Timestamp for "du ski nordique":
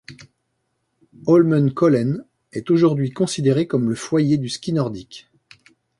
4.39-5.29